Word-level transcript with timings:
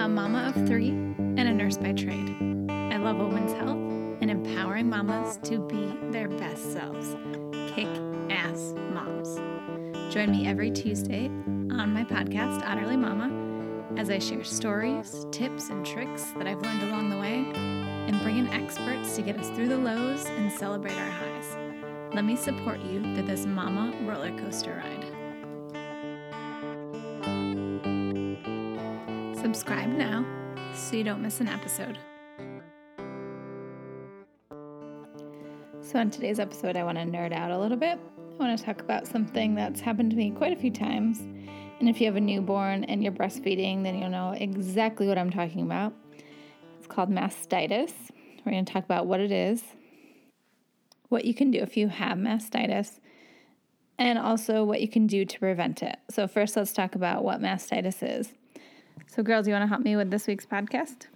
a 0.00 0.08
mama 0.08 0.48
of 0.48 0.66
three 0.66 0.88
and 0.88 1.40
a 1.40 1.52
nurse 1.52 1.76
by 1.76 1.92
trade. 1.92 2.34
I 2.70 2.96
love 2.96 3.18
women's 3.18 3.52
health 3.52 3.76
and 4.22 4.30
empowering 4.30 4.88
mamas 4.88 5.38
to 5.42 5.58
be 5.58 5.94
their 6.10 6.26
best 6.26 6.72
selves. 6.72 7.16
Kick 7.74 7.86
ass 8.30 8.72
moms. 8.94 9.36
Join 10.10 10.30
me 10.30 10.48
every 10.48 10.70
Tuesday 10.70 11.26
on 11.26 11.92
my 11.92 12.04
podcast, 12.04 12.62
Otterly 12.62 12.98
Mama, 12.98 13.30
as 14.00 14.08
I 14.08 14.18
share 14.18 14.42
stories, 14.42 15.26
tips, 15.32 15.68
and 15.68 15.84
tricks 15.84 16.32
that 16.38 16.46
I've 16.46 16.62
learned 16.62 16.82
along 16.84 17.10
the 17.10 17.18
way 17.18 17.44
and 17.54 18.22
bring 18.22 18.38
in 18.38 18.48
experts 18.48 19.14
to 19.16 19.22
get 19.22 19.38
us 19.38 19.50
through 19.50 19.68
the 19.68 19.76
lows 19.76 20.24
and 20.24 20.50
celebrate 20.50 20.96
our 20.96 21.10
highs. 21.10 21.58
Let 22.14 22.24
me 22.24 22.36
support 22.36 22.80
you 22.80 23.02
through 23.02 23.26
this 23.26 23.44
mama 23.44 23.94
roller 24.06 24.34
coaster 24.38 24.82
ride. 24.82 25.19
Subscribe 29.40 29.88
now 29.88 30.22
so 30.74 30.96
you 30.96 31.02
don't 31.02 31.22
miss 31.22 31.40
an 31.40 31.48
episode. 31.48 31.98
So, 35.80 35.98
on 35.98 36.10
today's 36.10 36.38
episode, 36.38 36.76
I 36.76 36.84
want 36.84 36.98
to 36.98 37.04
nerd 37.04 37.32
out 37.32 37.50
a 37.50 37.58
little 37.58 37.78
bit. 37.78 37.98
I 38.18 38.34
want 38.34 38.58
to 38.58 38.62
talk 38.62 38.82
about 38.82 39.06
something 39.06 39.54
that's 39.54 39.80
happened 39.80 40.10
to 40.10 40.16
me 40.18 40.30
quite 40.30 40.52
a 40.52 40.60
few 40.60 40.70
times. 40.70 41.20
And 41.78 41.88
if 41.88 42.02
you 42.02 42.06
have 42.06 42.16
a 42.16 42.20
newborn 42.20 42.84
and 42.84 43.02
you're 43.02 43.12
breastfeeding, 43.12 43.82
then 43.82 43.98
you'll 43.98 44.10
know 44.10 44.32
exactly 44.32 45.08
what 45.08 45.16
I'm 45.16 45.30
talking 45.30 45.62
about. 45.62 45.94
It's 46.76 46.86
called 46.86 47.08
mastitis. 47.08 47.94
We're 48.44 48.52
going 48.52 48.66
to 48.66 48.70
talk 48.70 48.84
about 48.84 49.06
what 49.06 49.20
it 49.20 49.32
is, 49.32 49.62
what 51.08 51.24
you 51.24 51.32
can 51.32 51.50
do 51.50 51.60
if 51.60 51.78
you 51.78 51.88
have 51.88 52.18
mastitis, 52.18 53.00
and 53.98 54.18
also 54.18 54.64
what 54.64 54.82
you 54.82 54.88
can 54.88 55.06
do 55.06 55.24
to 55.24 55.38
prevent 55.38 55.82
it. 55.82 55.96
So, 56.10 56.28
first, 56.28 56.56
let's 56.56 56.74
talk 56.74 56.94
about 56.94 57.24
what 57.24 57.40
mastitis 57.40 58.02
is. 58.02 58.34
So, 59.06 59.22
girls, 59.22 59.46
you 59.46 59.52
want 59.52 59.64
to 59.64 59.68
help 59.68 59.82
me 59.82 59.96
with 59.96 60.10
this 60.10 60.26
week's 60.26 60.46
podcast? 60.46 61.06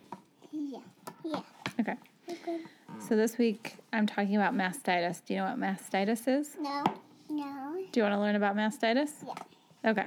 Yeah. 0.52 0.78
Yeah. 1.24 1.40
Okay. 1.80 1.94
Okay. 2.28 2.58
So, 2.98 3.16
this 3.16 3.38
week 3.38 3.76
I'm 3.92 4.06
talking 4.06 4.36
about 4.36 4.54
mastitis. 4.54 5.24
Do 5.24 5.34
you 5.34 5.40
know 5.40 5.46
what 5.46 5.58
mastitis 5.58 6.26
is? 6.26 6.56
No. 6.60 6.84
No. 7.30 7.84
Do 7.92 8.00
you 8.00 8.04
want 8.04 8.14
to 8.14 8.20
learn 8.20 8.36
about 8.36 8.56
mastitis? 8.56 9.10
Yeah. 9.26 9.90
Okay. 9.90 10.06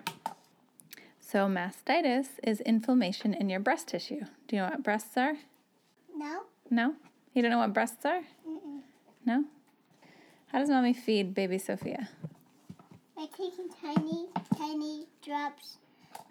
So, 1.19 1.47
mastitis 1.47 2.27
is 2.43 2.61
inflammation 2.61 3.33
in 3.33 3.49
your 3.49 3.59
breast 3.59 3.89
tissue. 3.89 4.21
Do 4.47 4.55
you 4.55 4.61
know 4.61 4.69
what 4.69 4.83
breasts 4.83 5.17
are? 5.17 5.33
No. 6.15 6.43
No? 6.69 6.95
You 7.33 7.41
don't 7.41 7.51
know 7.51 7.59
what 7.59 7.73
breasts 7.73 8.05
are? 8.05 8.21
Mm-mm. 8.47 8.81
No? 9.25 9.45
How 10.47 10.59
does 10.59 10.69
mommy 10.69 10.93
feed 10.93 11.33
baby 11.33 11.57
Sophia? 11.57 12.09
By 13.15 13.25
taking 13.25 13.69
tiny, 13.81 14.27
tiny 14.57 15.07
drops 15.23 15.77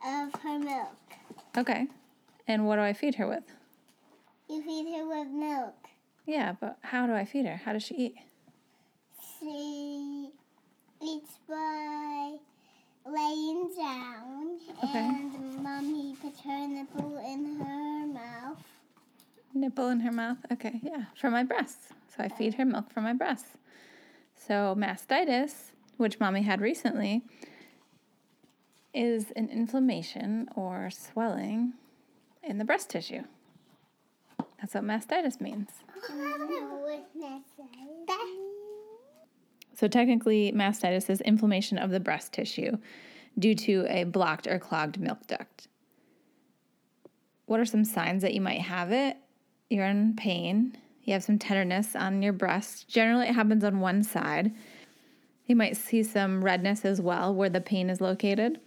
of 0.06 0.34
her 0.42 0.58
milk. 0.58 0.96
Okay. 1.56 1.86
And 2.46 2.66
what 2.66 2.76
do 2.76 2.82
I 2.82 2.92
feed 2.92 3.16
her 3.16 3.26
with? 3.26 3.44
You 4.48 4.62
feed 4.62 4.94
her 4.96 5.06
with 5.08 5.28
milk. 5.28 5.74
Yeah, 6.26 6.54
but 6.60 6.78
how 6.82 7.06
do 7.06 7.14
I 7.14 7.24
feed 7.24 7.46
her? 7.46 7.56
How 7.64 7.72
does 7.72 7.82
she 7.82 7.94
eat? 7.94 8.14
She 9.40 10.30
eats 11.02 11.38
by 11.48 12.36
laying 13.06 13.70
down, 13.76 14.58
Okay. 14.82 14.98
and 14.98 15.62
mommy 15.62 16.16
puts 16.20 16.40
her 16.40 16.66
nipple 16.66 17.18
in 17.18 17.60
her 17.60 18.06
mouth. 18.06 18.58
Nipple 19.54 19.88
in 19.88 20.00
her 20.00 20.12
mouth? 20.12 20.38
Okay, 20.52 20.80
yeah, 20.82 21.04
from 21.20 21.32
my 21.32 21.42
breasts. 21.44 21.88
So 22.08 22.22
I 22.24 22.28
feed 22.28 22.54
her 22.54 22.64
milk 22.64 22.90
from 22.92 23.04
my 23.04 23.12
breasts. 23.12 23.56
So 24.36 24.74
mastitis, 24.76 25.70
which 25.96 26.18
mommy 26.20 26.42
had 26.42 26.60
recently, 26.60 27.22
is 28.96 29.30
an 29.36 29.50
inflammation 29.50 30.48
or 30.56 30.88
swelling 30.90 31.74
in 32.42 32.58
the 32.58 32.64
breast 32.64 32.88
tissue. 32.88 33.22
That's 34.58 34.74
what 34.74 34.84
mastitis 34.84 35.40
means. 35.40 35.68
So 39.74 39.86
technically, 39.86 40.52
mastitis 40.52 41.10
is 41.10 41.20
inflammation 41.20 41.76
of 41.76 41.90
the 41.90 42.00
breast 42.00 42.32
tissue 42.32 42.78
due 43.38 43.54
to 43.54 43.84
a 43.88 44.04
blocked 44.04 44.46
or 44.46 44.58
clogged 44.58 44.98
milk 44.98 45.26
duct. 45.26 45.68
What 47.44 47.60
are 47.60 47.66
some 47.66 47.84
signs 47.84 48.22
that 48.22 48.32
you 48.32 48.40
might 48.40 48.62
have 48.62 48.92
it? 48.92 49.18
You're 49.68 49.84
in 49.84 50.16
pain. 50.16 50.78
You 51.04 51.12
have 51.12 51.22
some 51.22 51.38
tenderness 51.38 51.94
on 51.94 52.22
your 52.22 52.32
breast. 52.32 52.88
Generally, 52.88 53.28
it 53.28 53.34
happens 53.34 53.62
on 53.62 53.80
one 53.80 54.02
side. 54.02 54.52
You 55.46 55.54
might 55.54 55.76
see 55.76 56.02
some 56.02 56.42
redness 56.42 56.84
as 56.84 57.00
well 57.00 57.34
where 57.34 57.50
the 57.50 57.60
pain 57.60 57.90
is 57.90 58.00
located. 58.00 58.58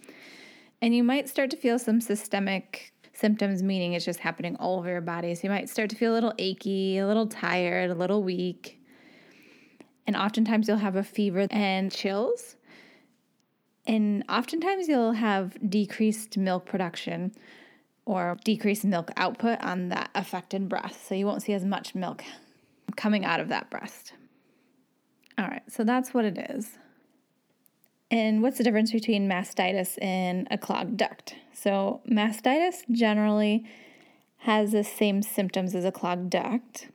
And 0.82 0.94
you 0.94 1.04
might 1.04 1.28
start 1.28 1.50
to 1.50 1.56
feel 1.56 1.78
some 1.78 2.00
systemic 2.00 2.92
symptoms, 3.12 3.62
meaning 3.62 3.92
it's 3.92 4.04
just 4.04 4.20
happening 4.20 4.56
all 4.56 4.78
over 4.78 4.88
your 4.88 5.00
body. 5.00 5.34
So 5.34 5.42
you 5.44 5.50
might 5.50 5.68
start 5.68 5.90
to 5.90 5.96
feel 5.96 6.12
a 6.12 6.14
little 6.14 6.32
achy, 6.38 6.98
a 6.98 7.06
little 7.06 7.26
tired, 7.26 7.90
a 7.90 7.94
little 7.94 8.22
weak. 8.22 8.82
And 10.06 10.16
oftentimes 10.16 10.68
you'll 10.68 10.78
have 10.78 10.96
a 10.96 11.04
fever 11.04 11.46
and 11.50 11.92
chills. 11.92 12.56
And 13.86 14.24
oftentimes 14.28 14.88
you'll 14.88 15.12
have 15.12 15.56
decreased 15.68 16.36
milk 16.36 16.64
production 16.64 17.32
or 18.06 18.38
decreased 18.44 18.84
milk 18.84 19.10
output 19.16 19.60
on 19.62 19.90
that 19.90 20.10
affected 20.14 20.68
breast. 20.68 21.06
So 21.06 21.14
you 21.14 21.26
won't 21.26 21.42
see 21.42 21.52
as 21.52 21.64
much 21.64 21.94
milk 21.94 22.24
coming 22.96 23.24
out 23.24 23.40
of 23.40 23.48
that 23.48 23.70
breast. 23.70 24.14
All 25.38 25.46
right, 25.46 25.62
so 25.68 25.84
that's 25.84 26.12
what 26.12 26.24
it 26.24 26.38
is. 26.50 26.78
And 28.10 28.42
what's 28.42 28.58
the 28.58 28.64
difference 28.64 28.90
between 28.90 29.28
mastitis 29.28 29.96
and 30.02 30.48
a 30.50 30.58
clogged 30.58 30.96
duct? 30.96 31.36
So, 31.52 32.00
mastitis 32.10 32.82
generally 32.90 33.64
has 34.38 34.72
the 34.72 34.82
same 34.82 35.22
symptoms 35.22 35.74
as 35.74 35.84
a 35.84 35.92
clogged 35.92 36.30
duct. 36.30 36.88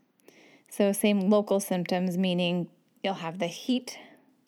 So, 0.70 0.92
same 0.92 1.30
local 1.30 1.62
symptoms, 1.62 2.18
meaning 2.18 2.68
you'll 3.02 3.14
have 3.16 3.40
the 3.40 3.48
heat. 3.48 3.98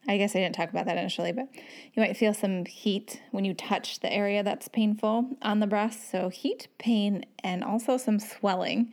I 0.09 0.17
guess 0.17 0.35
I 0.35 0.39
didn't 0.39 0.55
talk 0.55 0.69
about 0.69 0.85
that 0.87 0.97
initially, 0.97 1.31
but 1.31 1.47
you 1.93 2.01
might 2.01 2.17
feel 2.17 2.33
some 2.33 2.65
heat 2.65 3.21
when 3.31 3.45
you 3.45 3.53
touch 3.53 3.99
the 4.01 4.11
area 4.11 4.43
that's 4.43 4.67
painful 4.67 5.37
on 5.41 5.61
the 5.61 5.67
breast. 5.67 6.11
So, 6.11 6.27
heat, 6.27 6.67
pain, 6.79 7.25
and 7.45 7.63
also 7.63 7.95
some 7.95 8.19
swelling 8.19 8.91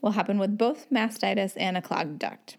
will 0.00 0.12
happen 0.12 0.38
with 0.38 0.56
both 0.56 0.88
mastitis 0.90 1.54
and 1.56 1.76
a 1.76 1.82
clogged 1.82 2.20
duct. 2.20 2.56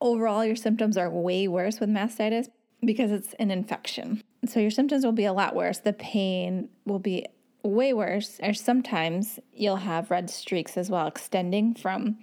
Overall, 0.00 0.44
your 0.44 0.56
symptoms 0.56 0.96
are 0.96 1.10
way 1.10 1.46
worse 1.46 1.80
with 1.80 1.90
mastitis 1.90 2.48
because 2.84 3.12
it's 3.12 3.34
an 3.34 3.50
infection. 3.50 4.22
So 4.46 4.60
your 4.60 4.70
symptoms 4.70 5.04
will 5.04 5.12
be 5.12 5.24
a 5.24 5.32
lot 5.32 5.54
worse. 5.54 5.78
The 5.78 5.92
pain 5.92 6.68
will 6.84 6.98
be 6.98 7.26
way 7.62 7.92
worse, 7.92 8.40
or 8.42 8.52
sometimes 8.52 9.38
you'll 9.52 9.76
have 9.76 10.10
red 10.10 10.28
streaks 10.28 10.76
as 10.76 10.90
well, 10.90 11.06
extending 11.06 11.74
from 11.74 12.18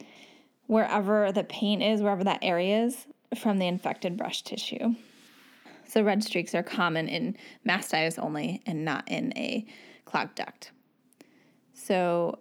wherever 0.67 1.31
the 1.31 1.45
pain 1.45 1.81
is, 1.81 2.01
wherever 2.01 2.23
that 2.25 2.39
area 2.41 2.83
is, 2.83 3.07
from 3.37 3.57
the 3.57 3.67
infected 3.67 4.17
brush 4.17 4.41
tissue. 4.43 4.95
So 5.85 6.03
red 6.03 6.23
streaks 6.23 6.53
are 6.53 6.61
common 6.61 7.07
in 7.07 7.37
mastitis 7.67 8.19
only 8.21 8.61
and 8.65 8.85
not 8.85 9.09
in 9.09 9.35
a 9.37 9.65
clogged 10.05 10.35
duct. 10.35 10.71
So 11.73 12.39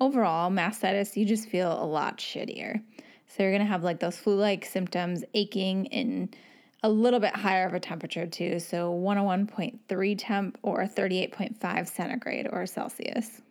overall, 0.00 0.50
mastitis, 0.50 1.16
you 1.16 1.24
just 1.24 1.48
feel 1.48 1.72
a 1.72 1.86
lot 1.86 2.18
shittier. 2.18 2.82
So 3.28 3.42
you're 3.42 3.52
gonna 3.52 3.64
have 3.64 3.84
like 3.84 4.00
those 4.00 4.18
flu-like 4.18 4.64
symptoms, 4.64 5.24
aching 5.32 5.88
and 5.88 6.34
a 6.82 6.88
little 6.88 7.20
bit 7.20 7.34
higher 7.34 7.66
of 7.66 7.74
a 7.74 7.80
temperature 7.80 8.26
too. 8.26 8.58
So 8.60 8.92
101.3 8.92 10.14
temp 10.18 10.58
or 10.62 10.84
38.5 10.84 11.88
centigrade 11.88 12.48
or 12.50 12.66
Celsius. 12.66 13.42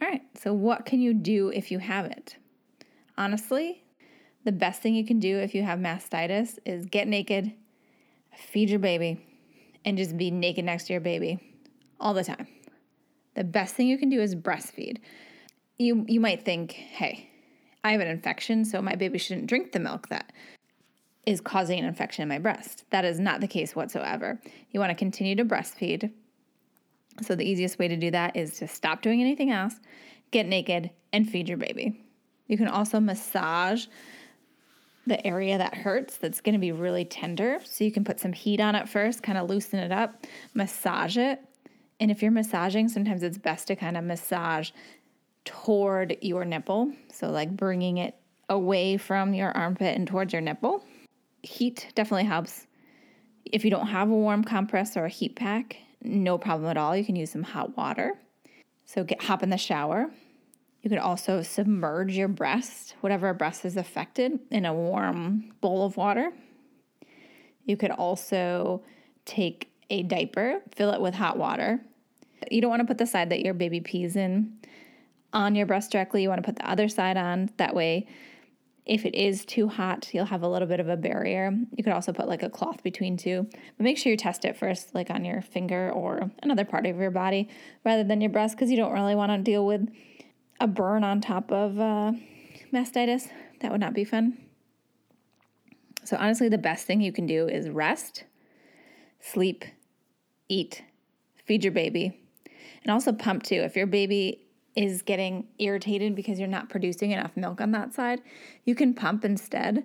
All 0.00 0.08
right, 0.08 0.22
so 0.34 0.52
what 0.52 0.84
can 0.84 1.00
you 1.00 1.14
do 1.14 1.48
if 1.48 1.70
you 1.70 1.78
have 1.78 2.04
it? 2.06 2.36
Honestly, 3.16 3.82
the 4.44 4.52
best 4.52 4.82
thing 4.82 4.94
you 4.94 5.06
can 5.06 5.18
do 5.18 5.38
if 5.38 5.54
you 5.54 5.62
have 5.62 5.78
mastitis 5.78 6.58
is 6.66 6.84
get 6.86 7.08
naked, 7.08 7.52
feed 8.36 8.68
your 8.68 8.78
baby, 8.78 9.26
and 9.84 9.96
just 9.96 10.16
be 10.16 10.30
naked 10.30 10.66
next 10.66 10.86
to 10.86 10.92
your 10.92 11.00
baby 11.00 11.40
all 11.98 12.12
the 12.12 12.24
time. 12.24 12.46
The 13.34 13.44
best 13.44 13.74
thing 13.74 13.88
you 13.88 13.96
can 13.96 14.10
do 14.10 14.20
is 14.20 14.34
breastfeed. 14.34 14.98
You 15.78 16.04
you 16.08 16.20
might 16.20 16.44
think, 16.44 16.72
"Hey, 16.72 17.30
I 17.82 17.92
have 17.92 18.00
an 18.00 18.08
infection, 18.08 18.64
so 18.64 18.82
my 18.82 18.94
baby 18.94 19.18
shouldn't 19.18 19.46
drink 19.46 19.72
the 19.72 19.80
milk 19.80 20.08
that 20.08 20.32
is 21.26 21.40
causing 21.40 21.78
an 21.78 21.84
infection 21.84 22.22
in 22.22 22.28
my 22.28 22.38
breast." 22.38 22.84
That 22.90 23.04
is 23.04 23.18
not 23.18 23.40
the 23.40 23.48
case 23.48 23.76
whatsoever. 23.76 24.40
You 24.70 24.80
want 24.80 24.90
to 24.90 24.94
continue 24.94 25.34
to 25.36 25.44
breastfeed. 25.44 26.12
So 27.22 27.34
the 27.34 27.48
easiest 27.48 27.78
way 27.78 27.88
to 27.88 27.96
do 27.96 28.10
that 28.10 28.36
is 28.36 28.58
to 28.58 28.68
stop 28.68 29.02
doing 29.02 29.20
anything 29.20 29.50
else, 29.50 29.74
get 30.30 30.46
naked, 30.46 30.90
and 31.12 31.28
feed 31.28 31.48
your 31.48 31.58
baby. 31.58 32.00
You 32.46 32.56
can 32.56 32.68
also 32.68 33.00
massage 33.00 33.86
the 35.06 35.24
area 35.26 35.56
that 35.56 35.74
hurts 35.74 36.16
that's 36.16 36.40
going 36.40 36.54
to 36.54 36.58
be 36.58 36.72
really 36.72 37.04
tender. 37.04 37.60
So 37.64 37.84
you 37.84 37.92
can 37.92 38.04
put 38.04 38.20
some 38.20 38.32
heat 38.32 38.60
on 38.60 38.74
it 38.74 38.88
first, 38.88 39.22
kind 39.22 39.38
of 39.38 39.48
loosen 39.48 39.78
it 39.78 39.92
up, 39.92 40.26
massage 40.52 41.16
it. 41.16 41.40
And 42.00 42.10
if 42.10 42.22
you're 42.22 42.32
massaging, 42.32 42.88
sometimes 42.88 43.22
it's 43.22 43.38
best 43.38 43.68
to 43.68 43.76
kind 43.76 43.96
of 43.96 44.04
massage 44.04 44.70
toward 45.44 46.16
your 46.20 46.44
nipple. 46.44 46.92
So, 47.12 47.30
like 47.30 47.56
bringing 47.56 47.98
it 47.98 48.16
away 48.48 48.96
from 48.96 49.32
your 49.32 49.50
armpit 49.52 49.96
and 49.96 50.06
towards 50.06 50.32
your 50.32 50.42
nipple. 50.42 50.84
Heat 51.46 51.92
definitely 51.94 52.24
helps. 52.24 52.66
If 53.44 53.64
you 53.64 53.70
don't 53.70 53.86
have 53.86 54.10
a 54.10 54.14
warm 54.14 54.42
compress 54.42 54.96
or 54.96 55.04
a 55.04 55.08
heat 55.08 55.36
pack, 55.36 55.76
no 56.02 56.38
problem 56.38 56.68
at 56.68 56.76
all. 56.76 56.96
You 56.96 57.04
can 57.04 57.14
use 57.14 57.30
some 57.30 57.44
hot 57.44 57.76
water. 57.76 58.18
So 58.84 59.04
get 59.04 59.22
hop 59.22 59.42
in 59.42 59.50
the 59.50 59.56
shower. 59.56 60.10
You 60.82 60.90
could 60.90 60.98
also 60.98 61.42
submerge 61.42 62.16
your 62.16 62.28
breast, 62.28 62.96
whatever 63.00 63.32
breast 63.32 63.64
is 63.64 63.76
affected, 63.76 64.40
in 64.50 64.64
a 64.64 64.74
warm 64.74 65.52
bowl 65.60 65.84
of 65.84 65.96
water. 65.96 66.32
You 67.64 67.76
could 67.76 67.90
also 67.90 68.82
take 69.24 69.70
a 69.90 70.02
diaper, 70.02 70.60
fill 70.74 70.92
it 70.92 71.00
with 71.00 71.14
hot 71.14 71.38
water. 71.38 71.80
You 72.50 72.60
don't 72.60 72.70
want 72.70 72.80
to 72.80 72.86
put 72.86 72.98
the 72.98 73.06
side 73.06 73.30
that 73.30 73.40
your 73.40 73.54
baby 73.54 73.80
pees 73.80 74.16
in 74.16 74.58
on 75.32 75.54
your 75.54 75.66
breast 75.66 75.92
directly. 75.92 76.22
You 76.22 76.28
want 76.28 76.42
to 76.42 76.46
put 76.46 76.56
the 76.56 76.68
other 76.68 76.88
side 76.88 77.16
on. 77.16 77.50
That 77.56 77.74
way, 77.74 78.06
if 78.86 79.04
it 79.04 79.16
is 79.16 79.44
too 79.44 79.66
hot, 79.66 80.08
you'll 80.12 80.26
have 80.26 80.42
a 80.42 80.48
little 80.48 80.68
bit 80.68 80.78
of 80.78 80.88
a 80.88 80.96
barrier. 80.96 81.52
You 81.76 81.82
could 81.82 81.92
also 81.92 82.12
put 82.12 82.28
like 82.28 82.44
a 82.44 82.48
cloth 82.48 82.84
between 82.84 83.16
two, 83.16 83.48
but 83.50 83.84
make 83.84 83.98
sure 83.98 84.10
you 84.10 84.16
test 84.16 84.44
it 84.44 84.56
first, 84.56 84.94
like 84.94 85.10
on 85.10 85.24
your 85.24 85.42
finger 85.42 85.90
or 85.90 86.30
another 86.42 86.64
part 86.64 86.86
of 86.86 86.96
your 86.96 87.10
body 87.10 87.48
rather 87.84 88.04
than 88.04 88.20
your 88.20 88.30
breast, 88.30 88.54
because 88.56 88.70
you 88.70 88.76
don't 88.76 88.92
really 88.92 89.16
want 89.16 89.32
to 89.32 89.38
deal 89.38 89.66
with 89.66 89.88
a 90.60 90.68
burn 90.68 91.02
on 91.02 91.20
top 91.20 91.50
of 91.50 91.80
uh, 91.80 92.12
mastitis. 92.72 93.28
That 93.60 93.72
would 93.72 93.80
not 93.80 93.92
be 93.92 94.04
fun. 94.04 94.38
So, 96.04 96.16
honestly, 96.16 96.48
the 96.48 96.56
best 96.56 96.86
thing 96.86 97.00
you 97.00 97.12
can 97.12 97.26
do 97.26 97.48
is 97.48 97.68
rest, 97.68 98.22
sleep, 99.18 99.64
eat, 100.48 100.84
feed 101.44 101.64
your 101.64 101.72
baby, 101.72 102.20
and 102.84 102.92
also 102.92 103.12
pump 103.12 103.42
too. 103.42 103.56
If 103.56 103.74
your 103.74 103.88
baby 103.88 104.45
is 104.76 105.00
getting 105.02 105.46
irritated 105.58 106.14
because 106.14 106.38
you're 106.38 106.48
not 106.48 106.68
producing 106.68 107.10
enough 107.10 107.34
milk 107.34 107.60
on 107.60 107.72
that 107.72 107.94
side, 107.94 108.20
you 108.64 108.74
can 108.74 108.92
pump 108.92 109.24
instead. 109.24 109.82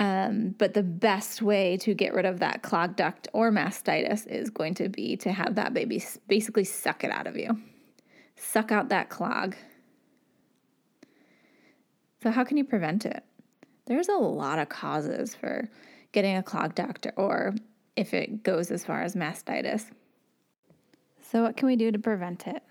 Um, 0.00 0.54
but 0.58 0.74
the 0.74 0.82
best 0.82 1.40
way 1.42 1.76
to 1.78 1.94
get 1.94 2.14
rid 2.14 2.24
of 2.24 2.40
that 2.40 2.62
clogged 2.62 2.96
duct 2.96 3.28
or 3.32 3.50
mastitis 3.50 4.26
is 4.26 4.50
going 4.50 4.74
to 4.74 4.88
be 4.88 5.16
to 5.18 5.32
have 5.32 5.54
that 5.56 5.74
baby 5.74 6.02
basically 6.28 6.64
suck 6.64 7.02
it 7.02 7.10
out 7.10 7.26
of 7.26 7.36
you, 7.36 7.60
suck 8.36 8.70
out 8.70 8.90
that 8.90 9.08
clog. 9.08 9.56
So, 12.22 12.30
how 12.30 12.44
can 12.44 12.56
you 12.56 12.64
prevent 12.64 13.06
it? 13.06 13.24
There's 13.86 14.08
a 14.08 14.16
lot 14.16 14.58
of 14.58 14.68
causes 14.68 15.34
for 15.34 15.68
getting 16.12 16.36
a 16.36 16.42
clogged 16.42 16.76
duct 16.76 17.06
or 17.16 17.54
if 17.96 18.14
it 18.14 18.42
goes 18.42 18.70
as 18.70 18.84
far 18.84 19.02
as 19.02 19.14
mastitis. 19.16 19.90
So, 21.22 21.42
what 21.42 21.56
can 21.56 21.66
we 21.66 21.76
do 21.76 21.90
to 21.90 21.98
prevent 21.98 22.46
it? 22.46 22.62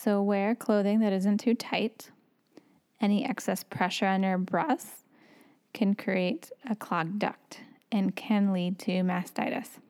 So, 0.00 0.22
wear 0.22 0.54
clothing 0.54 1.00
that 1.00 1.12
isn't 1.12 1.38
too 1.38 1.54
tight. 1.54 2.10
Any 3.00 3.24
excess 3.24 3.64
pressure 3.64 4.06
on 4.06 4.22
your 4.22 4.38
breasts 4.38 5.02
can 5.72 5.96
create 5.96 6.52
a 6.70 6.76
clogged 6.76 7.18
duct 7.18 7.58
and 7.90 8.14
can 8.14 8.52
lead 8.52 8.78
to 8.80 8.92
mastitis. 9.02 9.80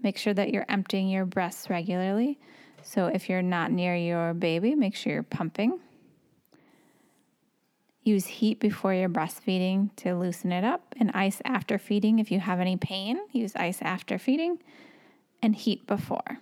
Make 0.00 0.16
sure 0.16 0.32
that 0.32 0.50
you're 0.50 0.64
emptying 0.68 1.08
your 1.08 1.24
breasts 1.24 1.68
regularly. 1.68 2.38
So, 2.84 3.06
if 3.06 3.28
you're 3.28 3.42
not 3.42 3.72
near 3.72 3.96
your 3.96 4.32
baby, 4.32 4.76
make 4.76 4.94
sure 4.94 5.12
you're 5.12 5.22
pumping. 5.24 5.80
Use 8.04 8.26
heat 8.26 8.60
before 8.60 8.94
you're 8.94 9.08
breastfeeding 9.08 9.90
to 9.96 10.14
loosen 10.14 10.52
it 10.52 10.62
up, 10.62 10.94
and 11.00 11.10
ice 11.14 11.42
after 11.44 11.78
feeding. 11.78 12.20
If 12.20 12.30
you 12.30 12.38
have 12.38 12.60
any 12.60 12.76
pain, 12.76 13.18
use 13.32 13.56
ice 13.56 13.82
after 13.82 14.20
feeding, 14.20 14.62
and 15.42 15.56
heat 15.56 15.84
before. 15.88 16.38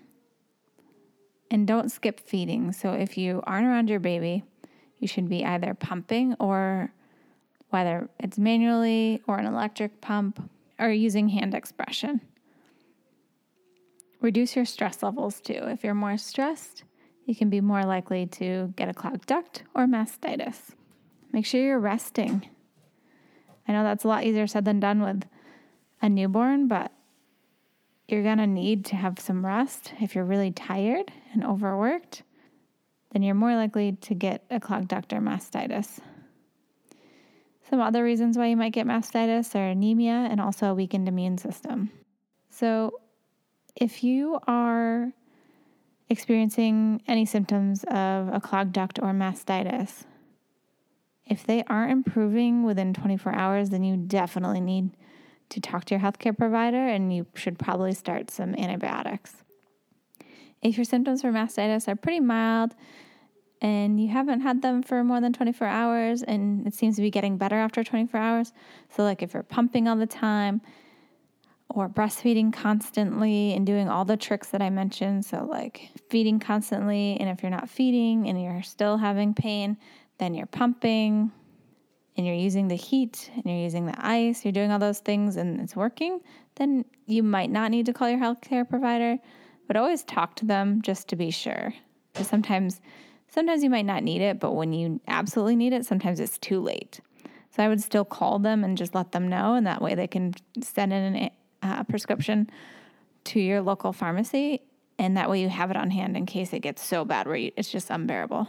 And 1.51 1.67
don't 1.67 1.91
skip 1.91 2.21
feeding. 2.21 2.73
So 2.73 2.93
if 2.93 3.17
you 3.17 3.43
aren't 3.47 3.67
around 3.67 3.89
your 3.89 4.01
baby, 4.01 4.45
you 4.99 5.07
should 5.07 5.29
be 5.29 5.45
either 5.45 5.75
pumping 5.75 6.35
or 6.41 6.93
whether 7.71 8.09
it's 8.19 8.39
manually 8.39 9.23
or 9.27 9.39
an 9.39 9.47
electric 9.47 10.01
pump 10.01 10.51
or 10.79 10.91
using 10.91 11.29
hand 11.29 11.55
expression. 11.55 12.21
Reduce 14.21 14.57
your 14.57 14.65
stress 14.65 15.03
levels 15.03 15.41
too. 15.41 15.61
If 15.65 15.85
you're 15.85 15.95
more 15.95 16.17
stressed, 16.17 16.85
you 17.27 17.35
can 17.35 17.51
be 17.51 17.61
more 17.61 17.85
likely 17.85 18.27
to 18.27 18.73
get 18.77 18.89
a 18.89 18.95
clogged 18.95 19.27
duct 19.27 19.63
or 19.75 19.87
mastitis. 19.87 20.71
Make 21.33 21.45
sure 21.45 21.61
you're 21.61 21.79
resting. 21.79 22.49
I 23.69 23.73
know 23.73 23.83
that's 23.83 24.05
a 24.05 24.09
lot 24.09 24.25
easier 24.25 24.47
said 24.47 24.65
than 24.65 24.81
done 24.81 25.03
with 25.03 25.25
a 26.01 26.09
newborn, 26.09 26.69
but 26.69 26.93
you're 28.09 28.23
going 28.23 28.39
to 28.39 28.47
need 28.47 28.85
to 28.87 28.97
have 28.97 29.19
some 29.19 29.45
rest. 29.45 29.93
If 30.01 30.15
you're 30.15 30.25
really 30.25 30.53
tired 30.53 31.11
and 31.33 31.45
overworked, 31.45 32.23
then 33.13 33.23
you're 33.23 33.35
more 33.35 33.57
likely 33.57 33.93
to 33.93 34.15
get 34.15 34.45
a 34.51 34.61
clogged 34.61 34.89
duct 34.89 35.13
or 35.13 35.21
mastitis. 35.21 35.99
Some 37.69 37.81
other 37.81 38.05
reasons 38.05 38.39
why 38.39 38.47
you 38.47 38.57
might 38.57 38.73
get 38.73 38.87
mastitis 38.87 39.55
are 39.57 39.69
anemia 39.71 40.29
and 40.31 40.41
also 40.41 40.71
a 40.71 40.75
weakened 40.75 41.09
immune 41.09 41.39
system. 41.39 41.91
So, 42.49 43.01
if 43.75 44.05
you 44.05 44.39
are 44.47 45.13
experiencing 46.09 47.03
any 47.09 47.27
symptoms 47.27 47.85
of 47.85 48.29
a 48.33 48.41
clogged 48.41 48.73
duct 48.73 49.01
or 49.01 49.13
mastitis, 49.13 50.05
if 51.27 51.45
they 51.45 51.65
aren't 51.65 51.91
improving 51.91 52.63
within 52.63 52.95
24 52.95 53.35
hours, 53.35 53.71
then 53.71 53.83
you 53.83 53.97
definitely 53.97 54.61
need 54.61 54.91
to 55.51 55.61
talk 55.61 55.85
to 55.87 55.95
your 55.95 56.01
healthcare 56.01 56.37
provider 56.37 56.87
and 56.89 57.15
you 57.15 57.27
should 57.35 57.59
probably 57.59 57.95
start 57.95 58.31
some 58.31 58.55
antibiotics. 58.55 59.35
If 60.63 60.77
your 60.77 60.85
symptoms 60.85 61.23
for 61.23 61.31
mastitis 61.31 61.89
are 61.89 61.97
pretty 61.97 62.21
mild 62.21 62.75
and 63.61 64.01
you 64.01 64.09
haven't 64.09 64.41
had 64.41 64.63
them 64.63 64.83
for 64.83 65.05
more 65.05 65.21
than 65.21 65.33
24 65.33 65.67
hours 65.67 66.23
and 66.23 66.67
it 66.67 66.75
seems 66.75 66.97
to 66.97 67.03
be 67.03 67.11
getting 67.11 67.37
better 67.37 67.57
after 67.57 67.85
24 67.85 68.19
hours, 68.19 68.53
so 68.91 69.03
like 69.03 69.23
if 69.23 69.35
you're 69.35 69.43
pumping 69.43 69.87
all 69.89 69.97
the 69.97 70.07
time 70.07 70.61
or 71.69 71.89
breastfeeding 71.89 72.53
constantly 72.53 73.53
and 73.53 73.67
doing 73.67 73.89
all 73.89 74.05
the 74.05 74.17
tricks 74.17 74.49
that 74.49 74.63
I 74.63 74.71
mentioned, 74.71 75.25
so 75.25 75.45
like 75.45 75.91
feeding 76.11 76.39
constantly, 76.39 77.17
and 77.21 77.29
if 77.29 77.43
you're 77.43 77.51
not 77.51 77.69
feeding 77.69 78.29
and 78.29 78.41
you're 78.43 78.63
still 78.63 78.97
having 78.97 79.35
pain, 79.35 79.77
then 80.19 80.35
you're 80.35 80.47
pumping 80.47 81.31
and 82.17 82.27
you're 82.27 82.35
using 82.35 82.69
the 82.69 82.77
heat 82.77 83.31
and 83.35 83.45
you're 83.45 83.63
using 83.63 83.87
the 83.87 83.95
ice, 83.99 84.45
you're 84.45 84.53
doing 84.53 84.71
all 84.73 84.79
those 84.79 85.01
things 85.01 85.37
and 85.37 85.61
it's 85.61 85.77
working, 85.77 86.21
then 86.57 86.85
you 87.07 87.23
might 87.23 87.51
not 87.51 87.71
need 87.71 87.87
to 87.87 87.93
call 87.93 88.09
your 88.09 88.19
healthcare 88.19 88.69
provider, 88.69 89.19
but 89.67 89.77
always 89.77 90.03
talk 90.05 90.35
to 90.37 90.47
them 90.47 90.81
just 90.83 91.09
to 91.09 91.17
be 91.17 91.31
sure. 91.31 91.75
Because 92.13 92.29
sometimes 92.29 92.81
sometimes 93.29 93.63
you 93.63 93.69
might 93.69 93.85
not 93.85 94.03
need 94.03 94.23
it, 94.23 94.41
but 94.41 94.53
when 94.53 94.73
you 94.73 95.01
absolutely 95.09 95.57
need 95.57 95.73
it, 95.73 95.85
sometimes 95.85 96.21
it's 96.21 96.39
too 96.39 96.61
late. 96.61 97.01
So 97.55 97.63
I 97.63 97.69
would 97.69 97.83
still 97.83 98.05
call 98.05 98.39
them 98.39 98.65
and 98.65 98.79
just 98.79 98.95
let 98.95 99.13
them 99.13 99.29
know 99.29 99.55
and 99.55 99.67
that 99.67 99.83
way 99.83 99.95
they 99.95 100.07
can 100.07 100.35
send 100.63 100.93
in 100.93 101.17
a 101.17 101.31
uh, 101.63 101.85
prescription 101.85 102.49
to 103.25 103.41
your 103.41 103.61
local 103.61 103.93
pharmacy 103.93 104.63
and 104.99 105.17
that 105.17 105.29
way 105.29 105.43
you 105.43 105.49
have 105.49 105.71
it 105.71 105.77
on 105.77 105.91
hand 105.91 106.17
in 106.17 106.25
case 106.25 106.53
it 106.53 106.61
gets 106.61 106.83
so 106.83 107.05
bad 107.05 107.27
where 107.27 107.37
you, 107.37 107.53
it's 107.57 107.71
just 107.71 107.91
unbearable. 107.91 108.49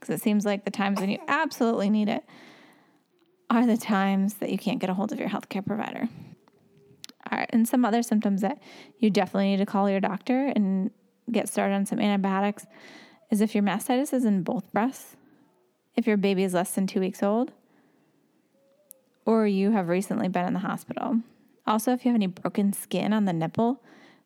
Because 0.00 0.14
it 0.14 0.22
seems 0.22 0.46
like 0.46 0.64
the 0.64 0.70
times 0.70 1.00
when 1.00 1.10
you 1.10 1.18
absolutely 1.28 1.90
need 1.90 2.08
it 2.08 2.24
are 3.54 3.66
the 3.66 3.76
times 3.76 4.34
that 4.34 4.50
you 4.50 4.58
can't 4.58 4.80
get 4.80 4.90
a 4.90 4.94
hold 4.94 5.12
of 5.12 5.18
your 5.18 5.28
healthcare 5.28 5.64
provider. 5.64 6.08
And 7.30 7.66
some 7.66 7.84
other 7.84 8.02
symptoms 8.02 8.42
that 8.42 8.60
you 8.98 9.10
definitely 9.10 9.50
need 9.50 9.58
to 9.58 9.66
call 9.66 9.88
your 9.88 10.00
doctor 10.00 10.52
and 10.54 10.90
get 11.30 11.48
started 11.48 11.74
on 11.74 11.86
some 11.86 11.98
antibiotics 11.98 12.66
is 13.30 13.40
if 13.40 13.54
your 13.54 13.64
mastitis 13.64 14.12
is 14.12 14.24
in 14.24 14.42
both 14.42 14.70
breasts, 14.72 15.16
if 15.96 16.06
your 16.06 16.16
baby 16.16 16.44
is 16.44 16.54
less 16.54 16.72
than 16.72 16.86
two 16.86 17.00
weeks 17.00 17.22
old, 17.22 17.52
or 19.24 19.46
you 19.46 19.70
have 19.70 19.88
recently 19.88 20.28
been 20.28 20.46
in 20.46 20.52
the 20.52 20.60
hospital. 20.60 21.20
Also, 21.66 21.92
if 21.92 22.04
you 22.04 22.10
have 22.10 22.16
any 22.16 22.26
broken 22.26 22.72
skin 22.72 23.12
on 23.12 23.24
the 23.24 23.32
nipple 23.32 23.82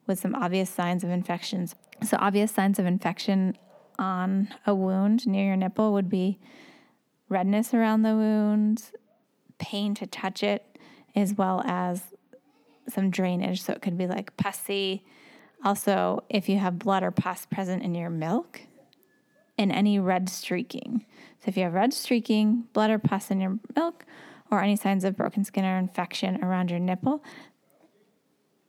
with 0.06 0.18
some 0.18 0.35
obvious 0.35 0.68
signs 0.68 1.04
of 1.04 1.11
infections. 1.11 1.75
So, 2.02 2.16
obvious 2.20 2.50
signs 2.50 2.78
of 2.78 2.87
infection 2.87 3.56
on 3.99 4.49
a 4.66 4.75
wound 4.75 5.26
near 5.26 5.47
your 5.47 5.56
nipple 5.56 5.92
would 5.92 6.08
be 6.08 6.38
redness 7.28 7.73
around 7.75 8.02
the 8.02 8.14
wound, 8.14 8.90
pain 9.59 9.95
to 9.95 10.07
touch 10.07 10.43
it, 10.43 10.79
as 11.15 11.35
well 11.35 11.62
as 11.67 12.03
some 12.88 13.11
drainage. 13.11 13.62
So 13.62 13.73
it 13.73 13.83
could 13.83 13.99
be 13.99 14.07
like 14.07 14.37
pussy. 14.37 15.05
Also, 15.65 16.25
if 16.29 16.49
you 16.49 16.59
have 16.59 16.79
blood 16.79 17.03
or 17.03 17.11
pus 17.11 17.47
present 17.47 17.83
in 17.83 17.95
your 17.95 18.11
milk, 18.11 18.62
and 19.59 19.73
any 19.73 19.99
red 19.99 20.29
streaking. 20.29 21.05
So 21.41 21.49
if 21.49 21.57
you 21.57 21.65
have 21.65 21.75
red 21.75 21.93
streaking, 21.93 22.65
blood 22.73 22.91
or 22.91 22.99
pus 22.99 23.31
in 23.31 23.41
your 23.41 23.59
milk, 23.75 24.05
or 24.50 24.62
any 24.62 24.77
signs 24.77 25.05
of 25.05 25.17
broken 25.17 25.45
skin 25.45 25.65
or 25.65 25.77
infection 25.77 26.43
around 26.43 26.71
your 26.71 26.79
nipple, 26.79 27.23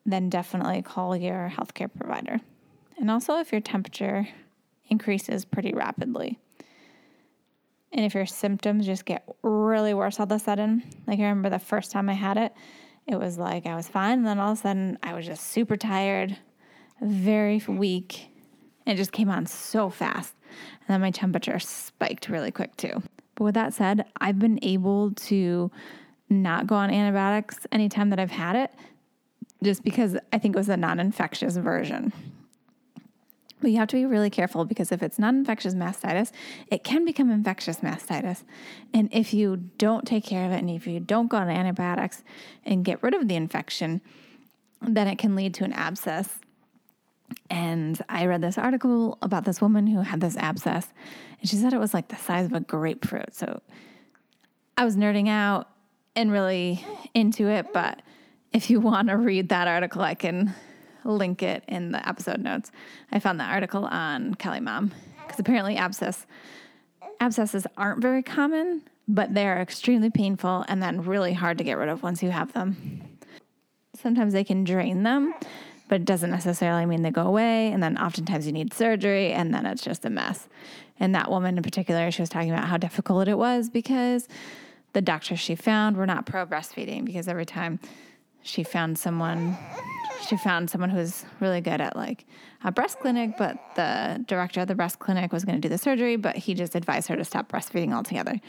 then 0.05 0.29
definitely 0.29 0.81
call 0.81 1.15
your 1.15 1.53
healthcare 1.55 1.89
provider. 1.95 2.39
And 2.97 3.09
also, 3.09 3.37
if 3.37 3.51
your 3.51 3.61
temperature 3.61 4.27
increases 4.89 5.45
pretty 5.45 5.73
rapidly. 5.73 6.39
And 7.91 8.05
if 8.05 8.13
your 8.13 8.25
symptoms 8.25 8.85
just 8.85 9.05
get 9.05 9.27
really 9.41 9.93
worse 9.93 10.19
all 10.19 10.25
of 10.25 10.31
a 10.31 10.39
sudden, 10.39 10.83
like 11.07 11.19
I 11.19 11.23
remember 11.23 11.49
the 11.49 11.59
first 11.59 11.91
time 11.91 12.09
I 12.09 12.13
had 12.13 12.37
it, 12.37 12.53
it 13.07 13.17
was 13.19 13.37
like 13.37 13.65
I 13.65 13.75
was 13.75 13.87
fine. 13.87 14.19
And 14.19 14.27
then 14.27 14.39
all 14.39 14.51
of 14.51 14.59
a 14.59 14.61
sudden 14.61 14.97
I 15.01 15.13
was 15.13 15.25
just 15.25 15.47
super 15.47 15.75
tired, 15.75 16.37
very 17.01 17.61
weak. 17.67 18.29
And 18.85 18.95
it 18.95 18.97
just 18.97 19.11
came 19.11 19.29
on 19.29 19.45
so 19.45 19.89
fast. 19.89 20.35
And 20.87 20.93
then 20.93 21.01
my 21.01 21.11
temperature 21.11 21.59
spiked 21.59 22.29
really 22.29 22.51
quick 22.51 22.75
too. 22.77 23.01
But 23.35 23.43
with 23.43 23.55
that 23.55 23.73
said, 23.73 24.05
I've 24.19 24.37
been 24.37 24.59
able 24.61 25.11
to 25.11 25.71
not 26.29 26.67
go 26.67 26.75
on 26.75 26.91
antibiotics 26.91 27.65
anytime 27.71 28.11
that 28.11 28.19
I've 28.19 28.31
had 28.31 28.55
it 28.55 28.71
just 29.63 29.83
because 29.83 30.15
I 30.31 30.37
think 30.37 30.55
it 30.55 30.59
was 30.59 30.69
a 30.69 30.77
non 30.77 30.99
infectious 30.99 31.57
version. 31.57 32.13
But 33.61 33.71
you 33.71 33.77
have 33.77 33.89
to 33.89 33.95
be 33.97 34.05
really 34.05 34.29
careful 34.29 34.63
because 34.65 34.91
if 34.91 35.03
it's 35.03 35.19
non 35.19 35.37
infectious 35.37 35.73
mastitis, 35.73 36.31
it 36.67 36.83
can 36.83 37.03
become 37.03 37.29
infectious 37.29 37.79
mastitis. 37.79 38.43
And 38.93 39.09
if 39.11 39.33
you 39.33 39.57
don't 39.77 40.07
take 40.07 40.25
care 40.25 40.45
of 40.45 40.51
it 40.51 40.59
and 40.59 40.69
if 40.69 40.87
you 40.87 40.99
don't 40.99 41.27
go 41.27 41.37
on 41.37 41.49
antibiotics 41.49 42.23
and 42.65 42.85
get 42.85 43.03
rid 43.03 43.13
of 43.13 43.27
the 43.27 43.35
infection, 43.35 44.01
then 44.81 45.07
it 45.07 45.17
can 45.17 45.35
lead 45.35 45.53
to 45.55 45.65
an 45.65 45.73
abscess. 45.73 46.39
And 47.49 48.01
I 48.07 48.25
read 48.25 48.41
this 48.41 48.57
article 48.57 49.17
about 49.21 49.45
this 49.45 49.61
woman 49.61 49.87
who 49.87 50.01
had 50.01 50.21
this 50.21 50.37
abscess, 50.37 50.87
and 51.39 51.49
she 51.49 51.57
said 51.57 51.73
it 51.73 51.79
was 51.79 51.93
like 51.93 52.07
the 52.07 52.15
size 52.15 52.45
of 52.45 52.53
a 52.53 52.59
grapefruit. 52.59 53.35
So 53.35 53.61
I 54.77 54.85
was 54.85 54.95
nerding 54.95 55.27
out 55.27 55.69
and 56.15 56.31
really 56.31 56.83
into 57.13 57.47
it. 57.47 57.67
But 57.73 58.01
if 58.51 58.69
you 58.69 58.79
want 58.79 59.09
to 59.09 59.17
read 59.17 59.49
that 59.49 59.67
article, 59.67 60.01
I 60.01 60.15
can 60.15 60.55
link 61.11 61.43
it 61.43 61.63
in 61.67 61.91
the 61.91 62.07
episode 62.07 62.39
notes. 62.39 62.71
I 63.11 63.19
found 63.19 63.39
that 63.39 63.51
article 63.51 63.85
on 63.85 64.35
KellyMom 64.35 64.91
because 65.23 65.39
apparently 65.39 65.77
abscess 65.77 66.25
abscesses 67.19 67.67
aren't 67.77 68.01
very 68.01 68.23
common, 68.23 68.81
but 69.07 69.33
they're 69.33 69.61
extremely 69.61 70.09
painful 70.09 70.65
and 70.67 70.81
then 70.81 71.03
really 71.03 71.33
hard 71.33 71.57
to 71.57 71.63
get 71.63 71.77
rid 71.77 71.89
of 71.89 72.01
once 72.01 72.23
you 72.23 72.29
have 72.29 72.53
them. 72.53 73.01
Sometimes 73.95 74.33
they 74.33 74.43
can 74.43 74.63
drain 74.63 75.03
them, 75.03 75.33
but 75.89 76.01
it 76.01 76.05
doesn't 76.05 76.29
necessarily 76.29 76.85
mean 76.85 77.01
they 77.01 77.11
go 77.11 77.23
away. 77.23 77.71
And 77.71 77.83
then 77.83 77.97
oftentimes 77.97 78.45
you 78.45 78.53
need 78.53 78.73
surgery, 78.73 79.33
and 79.33 79.53
then 79.53 79.65
it's 79.65 79.83
just 79.83 80.05
a 80.05 80.09
mess. 80.09 80.47
And 80.99 81.13
that 81.15 81.29
woman 81.29 81.57
in 81.57 81.63
particular, 81.63 82.09
she 82.11 82.21
was 82.21 82.29
talking 82.29 82.51
about 82.51 82.65
how 82.65 82.77
difficult 82.77 83.27
it 83.27 83.37
was 83.37 83.69
because 83.69 84.27
the 84.93 85.01
doctors 85.01 85.39
she 85.39 85.55
found 85.55 85.97
were 85.97 86.05
not 86.05 86.25
pro 86.25 86.45
breastfeeding 86.45 87.05
because 87.05 87.27
every 87.27 87.45
time 87.45 87.79
she 88.41 88.63
found 88.63 88.97
someone 88.97 89.57
she 90.27 90.37
found 90.37 90.69
someone 90.69 90.89
who 90.89 90.97
was 90.97 91.25
really 91.39 91.61
good 91.61 91.81
at 91.81 91.95
like 91.95 92.25
a 92.63 92.71
breast 92.71 92.99
clinic 92.99 93.31
but 93.37 93.57
the 93.75 94.23
director 94.27 94.61
of 94.61 94.67
the 94.67 94.75
breast 94.75 94.99
clinic 94.99 95.31
was 95.31 95.45
going 95.45 95.55
to 95.55 95.61
do 95.61 95.69
the 95.69 95.77
surgery 95.77 96.15
but 96.15 96.35
he 96.35 96.53
just 96.53 96.75
advised 96.75 97.07
her 97.07 97.15
to 97.15 97.25
stop 97.25 97.51
breastfeeding 97.51 97.93
altogether. 97.93 98.39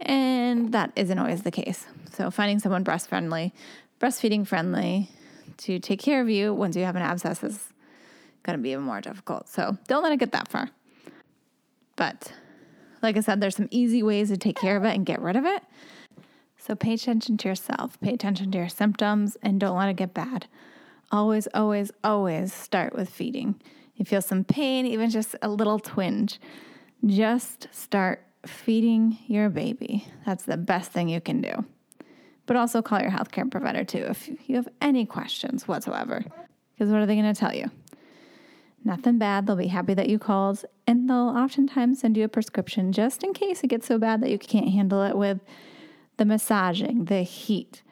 And 0.00 0.72
that 0.72 0.92
isn't 0.96 1.18
always 1.18 1.42
the 1.42 1.50
case. 1.50 1.86
So 2.12 2.30
finding 2.30 2.58
someone 2.58 2.82
breast 2.82 3.08
friendly 3.08 3.52
breastfeeding 4.00 4.46
friendly 4.46 5.10
to 5.58 5.78
take 5.78 6.00
care 6.00 6.22
of 6.22 6.30
you 6.30 6.54
once 6.54 6.74
you 6.74 6.84
have 6.84 6.96
an 6.96 7.02
abscess 7.02 7.44
is 7.44 7.72
going 8.42 8.58
to 8.58 8.62
be 8.62 8.70
even 8.70 8.84
more 8.84 9.00
difficult. 9.00 9.48
So 9.48 9.76
don't 9.88 10.02
let 10.02 10.12
it 10.12 10.18
get 10.18 10.32
that 10.32 10.48
far. 10.48 10.70
But 11.96 12.32
like 13.02 13.16
i 13.16 13.20
said 13.20 13.40
there's 13.40 13.56
some 13.56 13.68
easy 13.70 14.02
ways 14.02 14.28
to 14.28 14.36
take 14.36 14.56
care 14.56 14.76
of 14.76 14.84
it 14.84 14.94
and 14.94 15.04
get 15.04 15.20
rid 15.20 15.36
of 15.36 15.44
it. 15.44 15.62
So 16.56 16.74
pay 16.74 16.92
attention 16.92 17.36
to 17.38 17.48
yourself, 17.48 17.98
pay 18.00 18.12
attention 18.12 18.50
to 18.52 18.58
your 18.58 18.68
symptoms, 18.68 19.36
and 19.42 19.58
don't 19.58 19.76
let 19.76 19.88
it 19.88 19.96
get 19.96 20.12
bad. 20.12 20.46
Always, 21.12 21.48
always, 21.54 21.90
always 22.04 22.52
start 22.52 22.94
with 22.94 23.08
feeding. 23.08 23.60
You 23.96 24.04
feel 24.04 24.22
some 24.22 24.44
pain, 24.44 24.86
even 24.86 25.10
just 25.10 25.34
a 25.42 25.48
little 25.48 25.78
twinge, 25.78 26.40
just 27.04 27.68
start 27.72 28.24
feeding 28.46 29.18
your 29.26 29.50
baby. 29.50 30.06
That's 30.24 30.44
the 30.44 30.56
best 30.56 30.92
thing 30.92 31.08
you 31.08 31.20
can 31.20 31.40
do. 31.40 31.64
But 32.46 32.56
also 32.56 32.80
call 32.82 33.00
your 33.00 33.10
healthcare 33.10 33.50
provider 33.50 33.84
too 33.84 34.06
if 34.08 34.28
you 34.46 34.56
have 34.56 34.68
any 34.80 35.04
questions 35.04 35.68
whatsoever. 35.68 36.24
Because 36.72 36.90
what 36.90 37.00
are 37.00 37.06
they 37.06 37.14
going 37.14 37.32
to 37.32 37.38
tell 37.38 37.54
you? 37.54 37.70
Nothing 38.82 39.18
bad. 39.18 39.46
They'll 39.46 39.56
be 39.56 39.66
happy 39.66 39.92
that 39.94 40.08
you 40.08 40.18
called, 40.18 40.64
and 40.86 41.08
they'll 41.08 41.16
oftentimes 41.16 42.00
send 42.00 42.16
you 42.16 42.24
a 42.24 42.28
prescription 42.28 42.92
just 42.92 43.22
in 43.22 43.34
case 43.34 43.62
it 43.62 43.66
gets 43.66 43.86
so 43.86 43.98
bad 43.98 44.22
that 44.22 44.30
you 44.30 44.38
can't 44.38 44.70
handle 44.70 45.02
it 45.02 45.16
with 45.16 45.40
the 46.16 46.24
massaging, 46.24 47.04
the 47.04 47.22
heat, 47.22 47.82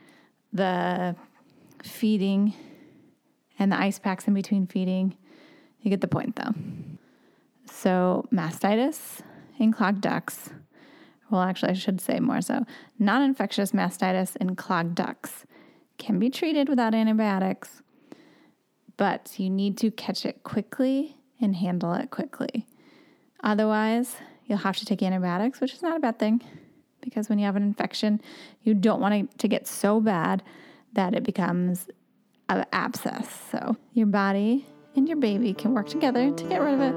the 0.53 1.15
feeding, 1.83 2.55
and 3.59 3.73
the 3.73 3.81
ice 3.81 3.99
packs 3.99 4.27
in 4.27 4.35
between 4.35 4.67
feeding. 4.67 5.17
You 5.81 5.91
get 5.91 6.01
the 6.01 6.09
point 6.09 6.37
though. 6.37 6.55
So, 7.71 8.27
mastitis 8.33 9.21
in 9.59 9.73
clogged 9.73 10.01
ducts. 10.01 10.51
Well, 11.31 11.43
actually, 11.43 11.73
I 11.73 11.75
should 11.75 12.01
say 12.01 12.21
more 12.21 12.41
so. 12.41 12.65
Non 12.99 13.23
infectious 13.23 13.73
mastitis 13.73 14.37
in 14.37 14.57
clogged 14.57 14.95
ducts 14.95 15.45
can 15.99 16.19
be 16.19 16.31
treated 16.31 16.69
without 16.69 16.95
antibiotics, 16.95 17.83
but 18.97 19.35
you 19.39 19.51
need 19.51 19.77
to 19.79 19.91
catch 19.91 20.25
it 20.25 20.43
quickly 20.43 21.17
and 21.41 21.57
handle 21.57 21.93
it 21.95 22.11
quickly. 22.11 22.67
Otherwise, 23.43 24.17
you'll 24.47 24.59
have 24.59 24.77
to 24.79 24.85
take 24.85 25.03
antibiotics, 25.03 25.61
which 25.61 25.75
is 25.75 25.83
not 25.83 25.97
a 25.97 26.01
bad 26.01 26.19
thing 26.19 26.43
because 27.01 27.29
when 27.29 27.39
you 27.39 27.45
have 27.45 27.57
an 27.57 27.63
infection, 27.63 28.21
you 28.63 28.75
don't 28.75 29.01
want 29.01 29.15
it 29.15 29.39
to 29.39 29.49
get 29.49 29.67
so 29.67 30.01
bad 30.01 30.43
that 30.93 31.15
it 31.15 31.23
becomes 31.23 31.89
an 32.49 32.67
abscess. 32.73 33.29
So 33.51 33.77
your 33.93 34.07
body 34.07 34.67
and 34.97 35.09
your 35.09 35.19
baby 35.19 35.53
can 35.55 35.75
work 35.75 35.89
together 35.89 36.31
to 36.31 36.45
get 36.45 36.61
rid 36.61 36.75
of 36.75 36.81
it. 36.81 36.95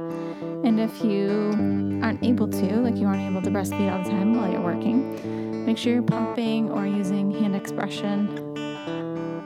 And 0.65 0.79
if 0.79 1.03
you 1.03 2.00
aren't 2.03 2.24
able 2.24 2.48
to, 2.48 2.75
like 2.77 2.96
you 2.96 3.08
aren't 3.08 3.22
able 3.22 3.41
to 3.41 3.50
breastfeed 3.50 3.91
all 3.91 4.03
the 4.03 4.10
time 4.10 4.36
while 4.36 4.51
you're 4.51 4.62
working, 4.62 5.65
make 5.65 5.77
sure 5.77 5.93
you're 5.93 6.03
pumping 6.03 6.70
or 6.72 6.88
using 6.88 7.31
hand 7.31 7.55
expression 7.55 8.27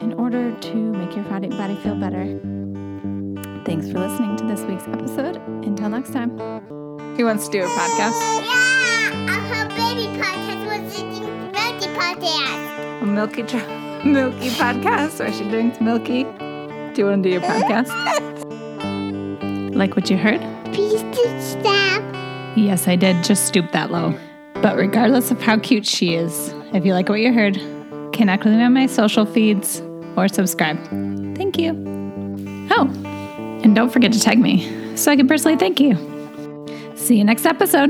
in 0.01 0.13
order 0.13 0.55
to 0.59 0.75
make 0.75 1.15
your 1.15 1.25
body 1.25 1.75
feel 1.77 1.95
better. 1.95 2.39
Thanks 3.65 3.89
for 3.91 3.99
listening 3.99 4.37
to 4.37 4.45
this 4.45 4.61
week's 4.61 4.87
episode. 4.87 5.37
Until 5.65 5.89
next 5.89 6.13
time. 6.13 6.37
Who 7.17 7.25
wants 7.25 7.47
to 7.47 7.51
do 7.51 7.63
a 7.63 7.67
podcast? 7.67 8.45
Yeah, 8.45 9.25
I 9.27 9.39
have 9.47 9.69
baby 9.69 10.07
podcast 10.19 10.65
was 10.65 11.03
Milky 11.53 11.87
podcast. 11.97 13.01
A 13.01 13.05
Milky 13.05 13.43
tr- 13.43 13.84
Milky 14.05 14.49
podcast? 14.49 15.19
Or 15.19 15.25
is 15.25 15.37
she 15.37 15.49
doing 15.49 15.75
Milky? 15.81 16.23
Do 16.23 16.93
you 17.01 17.05
want 17.05 17.23
to 17.23 17.29
do 17.29 17.29
your 17.29 17.41
podcast? 17.41 17.89
like 19.75 19.95
what 19.95 20.09
you 20.09 20.17
heard? 20.17 20.39
Please 20.73 21.01
do 21.01 21.39
stop. 21.39 22.03
Yes, 22.55 22.87
I 22.87 22.95
did. 22.95 23.23
Just 23.23 23.45
stoop 23.47 23.71
that 23.71 23.91
low. 23.91 24.17
But 24.61 24.77
regardless 24.77 25.31
of 25.31 25.41
how 25.41 25.57
cute 25.57 25.85
she 25.85 26.13
is, 26.15 26.53
if 26.73 26.85
you 26.85 26.93
like 26.93 27.09
what 27.09 27.19
you 27.19 27.33
heard, 27.33 27.55
connect 28.13 28.45
with 28.45 28.53
me 28.53 28.63
on 28.63 28.73
my 28.73 28.85
social 28.85 29.25
feeds 29.25 29.81
or 30.15 30.27
subscribe. 30.27 30.77
Thank 31.35 31.57
you. 31.57 31.71
Oh, 32.71 32.87
and 33.63 33.75
don't 33.75 33.89
forget 33.89 34.13
to 34.13 34.19
tag 34.19 34.39
me 34.39 34.95
so 34.95 35.11
I 35.11 35.15
can 35.15 35.27
personally 35.27 35.57
thank 35.57 35.79
you. 35.79 35.95
See 36.95 37.17
you 37.17 37.23
next 37.23 37.45
episode. 37.45 37.89